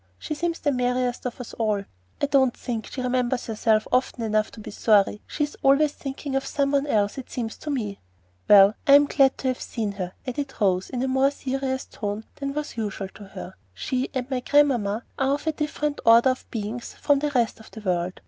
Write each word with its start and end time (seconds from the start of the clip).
She 0.17 0.33
seems 0.33 0.57
the 0.57 0.71
merriest 0.71 1.27
of 1.27 1.39
us 1.39 1.53
all." 1.59 1.83
"I 2.19 2.25
don't 2.25 2.57
think 2.57 2.87
she 2.87 3.03
remembers 3.03 3.45
herself 3.45 3.87
often 3.91 4.23
enough 4.23 4.49
to 4.53 4.59
be 4.59 4.71
sorry. 4.71 5.21
She 5.27 5.43
is 5.43 5.55
always 5.61 5.91
thinking 5.91 6.35
of 6.35 6.43
some 6.43 6.71
one 6.71 6.87
else, 6.87 7.19
it 7.19 7.29
seems 7.29 7.55
to 7.59 7.69
me." 7.69 7.99
"Well, 8.49 8.73
I 8.87 8.93
am 8.93 9.05
glad 9.05 9.37
to 9.37 9.47
have 9.49 9.61
seen 9.61 9.91
her," 9.91 10.13
added 10.25 10.55
Rose, 10.59 10.89
in 10.89 11.03
a 11.03 11.07
more 11.07 11.29
serious 11.29 11.85
tone 11.85 12.23
than 12.37 12.55
was 12.55 12.77
usual 12.77 13.09
to 13.09 13.25
her. 13.25 13.53
"She 13.75 14.09
and 14.11 14.27
grandmamma 14.27 15.03
are 15.19 15.35
of 15.35 15.45
a 15.45 15.51
different 15.51 16.01
order 16.03 16.31
of 16.31 16.49
beings 16.49 16.93
from 16.95 17.19
the 17.19 17.29
rest 17.29 17.59
of 17.59 17.69
the 17.69 17.81
world. 17.81 18.19